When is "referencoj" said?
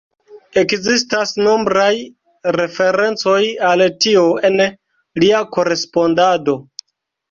2.57-3.37